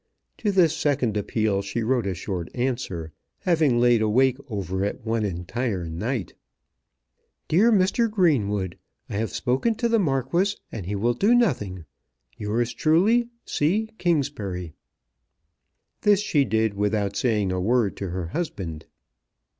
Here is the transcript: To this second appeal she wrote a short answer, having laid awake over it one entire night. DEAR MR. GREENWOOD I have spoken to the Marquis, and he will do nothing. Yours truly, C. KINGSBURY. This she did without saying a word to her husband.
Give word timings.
To 0.39 0.51
this 0.51 0.75
second 0.75 1.15
appeal 1.15 1.61
she 1.61 1.83
wrote 1.83 2.07
a 2.07 2.15
short 2.15 2.49
answer, 2.55 3.11
having 3.41 3.77
laid 3.79 4.01
awake 4.01 4.37
over 4.49 4.83
it 4.83 5.05
one 5.05 5.23
entire 5.23 5.85
night. 5.87 6.33
DEAR 7.47 7.71
MR. 7.71 8.09
GREENWOOD 8.09 8.79
I 9.11 9.13
have 9.13 9.29
spoken 9.29 9.75
to 9.75 9.87
the 9.87 9.99
Marquis, 9.99 10.57
and 10.71 10.87
he 10.87 10.95
will 10.95 11.13
do 11.13 11.35
nothing. 11.35 11.85
Yours 12.35 12.73
truly, 12.73 13.27
C. 13.45 13.89
KINGSBURY. 13.99 14.73
This 16.01 16.19
she 16.19 16.45
did 16.45 16.73
without 16.73 17.15
saying 17.15 17.51
a 17.51 17.61
word 17.61 17.95
to 17.97 18.09
her 18.09 18.29
husband. 18.29 18.87